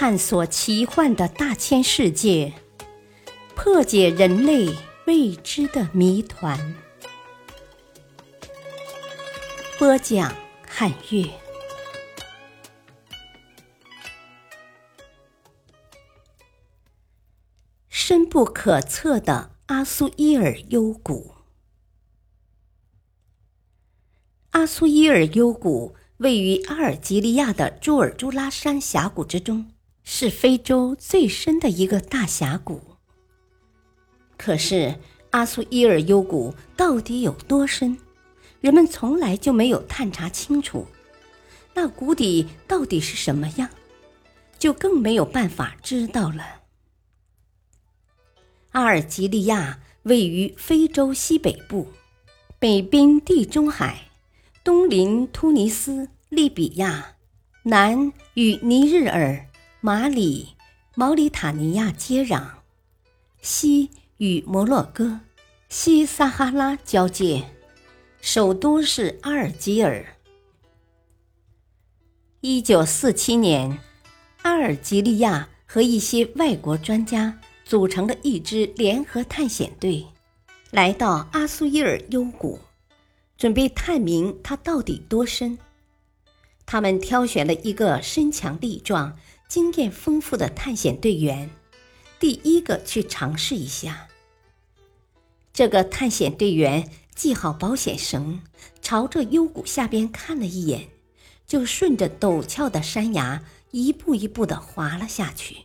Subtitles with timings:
[0.00, 2.54] 探索奇幻的大千世界，
[3.56, 4.72] 破解人类
[5.06, 6.76] 未知的谜团。
[9.76, 10.32] 播讲：
[10.68, 11.28] 汉乐。
[17.88, 21.34] 深不可测的阿苏伊尔幽谷。
[24.50, 29.72] 阿苏伊尔幽谷位于阿尔及利亚的朱尔朱拉山峡谷之中。
[30.10, 32.80] 是非洲最深的一个大峡谷。
[34.38, 34.98] 可是
[35.32, 37.98] 阿苏伊尔幽谷到底有多深，
[38.62, 40.86] 人们从来就没有探查清楚。
[41.74, 43.68] 那谷底到底是什么样，
[44.58, 46.62] 就更没有办法知道了。
[48.70, 51.86] 阿尔及利亚位于非洲西北部，
[52.58, 54.08] 北濒地中海，
[54.64, 57.16] 东临突尼斯、利比亚，
[57.64, 59.44] 南与尼日尔。
[59.80, 60.56] 马里、
[60.96, 62.44] 毛里塔尼亚接壤，
[63.40, 65.20] 西与摩洛哥、
[65.68, 67.44] 西撒哈拉交界，
[68.20, 70.04] 首都是阿尔及尔。
[72.40, 73.78] 一九四七年，
[74.42, 80.04] 阿尔及利亚和一些外国专家组成了一支联合探险队，
[80.72, 82.58] 来到阿苏伊尔幽谷，
[83.36, 85.56] 准备探明它到底多深。
[86.66, 89.16] 他们挑选了一个身强力壮。
[89.48, 91.48] 经验丰富的探险队员，
[92.20, 94.06] 第一个去尝试一下。
[95.54, 98.42] 这个探险队员系好保险绳，
[98.82, 100.90] 朝着幽谷下边看了一眼，
[101.46, 105.56] 就顺着陡峭的山崖一步一步的滑了下去。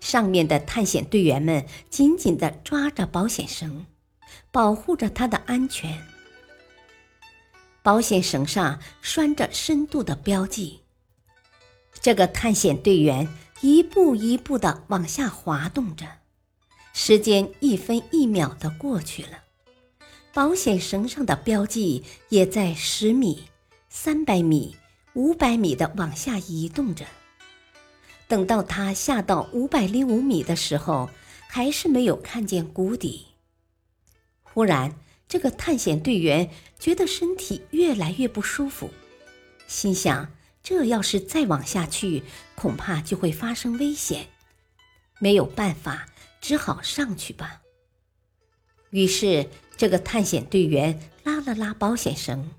[0.00, 3.84] 上面的探险队员们紧紧的抓着保险绳，
[4.50, 6.02] 保护着他的安全。
[7.82, 10.79] 保险绳上拴着深度的标记。
[12.02, 13.28] 这个探险队员
[13.60, 16.06] 一步一步地往下滑动着，
[16.94, 19.44] 时间一分一秒地过去了，
[20.32, 23.44] 保险绳上的标记也在十米、
[23.90, 24.76] 三百米、
[25.12, 27.04] 五百米的往下移动着。
[28.26, 31.10] 等到他下到五百零五米的时候，
[31.48, 33.26] 还是没有看见谷底。
[34.42, 34.94] 忽然，
[35.28, 38.88] 这个探险队员觉得身体越来越不舒服，
[39.66, 40.32] 心想。
[40.62, 42.22] 这要是再往下去，
[42.54, 44.28] 恐怕就会发生危险。
[45.18, 46.06] 没有办法，
[46.40, 47.62] 只好上去吧。
[48.90, 52.50] 于是，这个探险队员拉了拉保险绳，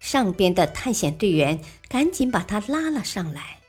[0.00, 3.60] 上边的探险队员赶紧把他拉了上来。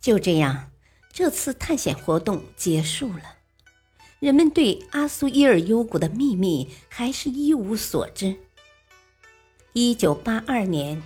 [0.00, 0.70] 就这样，
[1.12, 3.36] 这次探险活动结束了。
[4.20, 8.36] 人们对阿苏伊尔幽谷的秘密还是一无所知。
[9.72, 11.02] 一九八二年。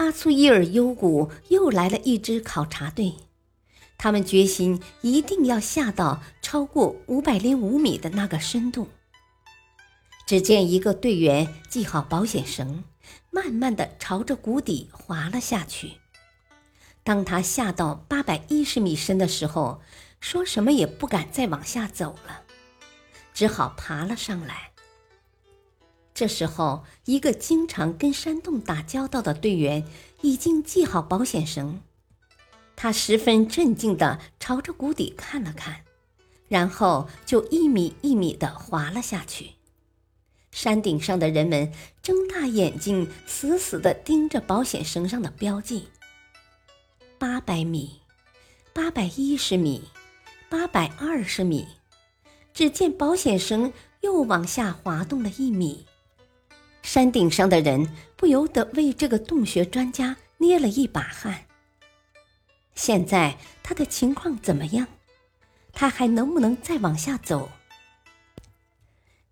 [0.00, 3.16] 阿苏伊尔幽谷又来了一支考察队，
[3.98, 8.88] 他们决心一定要下到超过五百零五米的那个深度。
[10.26, 12.82] 只见一个队员系好保险绳，
[13.30, 15.98] 慢慢的朝着谷底滑了下去。
[17.04, 19.82] 当他下到八百一十米深的时候，
[20.18, 22.44] 说什么也不敢再往下走了，
[23.34, 24.69] 只好爬了上来。
[26.20, 29.86] 这时候，一个经常跟山洞打交道的队员
[30.20, 31.80] 已经系好保险绳，
[32.76, 35.80] 他十分镇静地朝着谷底看了看，
[36.46, 39.52] 然后就一米一米地滑了下去。
[40.50, 41.72] 山顶上的人们
[42.02, 45.88] 睁大眼睛，死死地盯着保险绳上的标记：
[47.16, 48.02] 八百米、
[48.74, 49.84] 八百一十米、
[50.50, 51.66] 八百二十米。
[52.52, 53.72] 只见保险绳
[54.02, 55.86] 又往下滑动了一米。
[56.92, 61.46] 山顶上的人不由得为这个洞穴专家捏了一把汗。
[62.74, 64.88] 现在他的情况怎么样？
[65.72, 67.48] 他还能不能再往下走？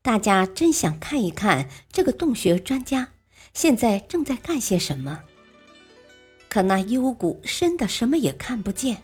[0.02, 3.08] 大家真想看一看这个洞穴专家
[3.52, 5.24] 现在正在干些什么。
[6.48, 9.02] 可那幽谷深的什么也看不见，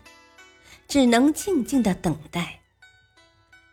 [0.86, 2.60] 只能静静的等待。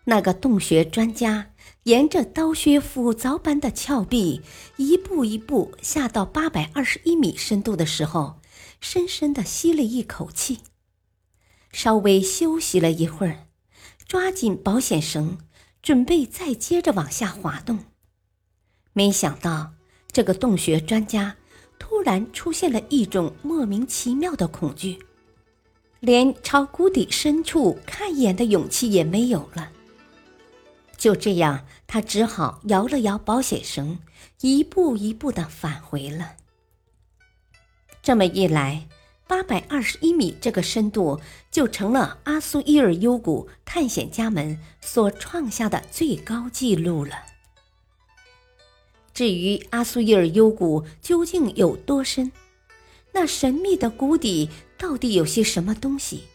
[0.05, 1.50] 那个洞穴专家。
[1.83, 4.41] 沿着刀削斧凿般的峭壁，
[4.77, 8.39] 一步一步下到八百二十一米深度的时候，
[8.79, 10.59] 深深的吸了一口气，
[11.71, 13.47] 稍微休息了一会儿，
[14.07, 15.39] 抓紧保险绳，
[15.81, 17.79] 准备再接着往下滑动。
[18.93, 19.73] 没想到，
[20.11, 21.37] 这个洞穴专家
[21.79, 24.99] 突然出现了一种莫名其妙的恐惧，
[25.99, 29.71] 连朝谷底深处看一眼的勇气也没有了。
[31.01, 33.97] 就这样，他只好摇了摇保险绳，
[34.41, 36.35] 一步一步的返回了。
[38.03, 38.87] 这么一来，
[39.25, 41.19] 八百二十一米这个深度，
[41.49, 47.15] 就成了阿苏伊尔幽谷探险家们所创下的最高纪录了。
[49.11, 52.31] 至于阿苏伊尔幽谷究竟有多深，
[53.13, 56.25] 那神秘的谷底到底有些什么东西，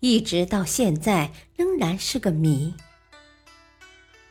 [0.00, 2.74] 一直到现在仍然是个谜。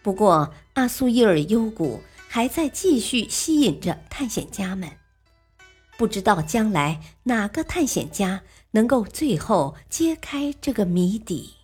[0.01, 4.89] 不过，阿苏伊尔幽谷还在继续吸引着探险家们。
[5.97, 11.55] 不知道将来哪个探险家能够最后揭开这个谜底。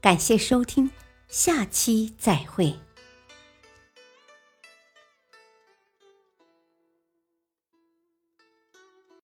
[0.00, 0.90] 感谢收听，
[1.28, 2.78] 下期再会。